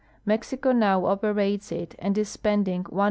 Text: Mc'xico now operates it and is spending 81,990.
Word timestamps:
Mc'xico 0.25 0.75
now 0.75 1.05
operates 1.05 1.71
it 1.71 1.93
and 1.99 2.17
is 2.17 2.27
spending 2.27 2.79
81,990. 2.89 2.99